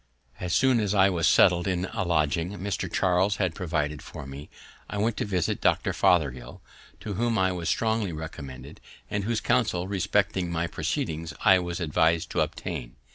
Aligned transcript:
As 0.39 0.51
soon 0.51 0.79
as 0.79 0.95
I 0.95 1.11
was 1.11 1.27
settled 1.27 1.67
in 1.67 1.85
a 1.93 2.03
lodging 2.03 2.53
Mr. 2.57 2.91
Charles 2.91 3.35
had 3.35 3.53
provided 3.53 4.01
for 4.01 4.25
me, 4.25 4.49
I 4.89 4.97
went 4.97 5.15
to 5.17 5.25
visit 5.25 5.61
Dr. 5.61 5.93
Fothergill, 5.93 6.59
to 7.01 7.13
whom 7.13 7.37
I 7.37 7.51
was 7.51 7.69
strongly 7.69 8.11
recommended, 8.11 8.81
and 9.11 9.25
whose 9.25 9.41
counsel 9.41 9.87
respecting 9.87 10.51
my 10.51 10.65
proceedings 10.65 11.35
I 11.45 11.59
was 11.59 11.79
advis'd 11.79 12.31
to 12.31 12.41
obtain. 12.41 12.95